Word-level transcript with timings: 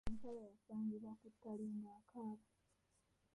Omukyala 0.03 0.45
yasangibwa 0.45 1.11
ku 1.19 1.27
ttale 1.33 1.65
ng'akaaba. 1.77 2.45